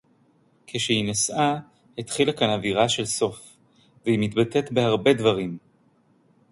כְּשֶהִיא 0.67 1.09
נָסְעָה 1.09 1.59
הִתְחִילָה 1.97 2.33
כָּאן 2.33 2.49
אֲוִוירָה 2.49 2.89
שֶל 2.89 3.05
סוֹף. 3.05 3.41
וְהִיא 4.05 4.19
מִתְבַּטֵאת 4.19 4.71
בְּהַרְבֵּה 4.71 5.13
דְבָרִים. 5.13 5.57